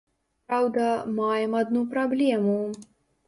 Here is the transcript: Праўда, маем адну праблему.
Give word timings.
Праўда, 0.51 0.85
маем 1.19 1.53
адну 1.61 1.83
праблему. 1.93 2.57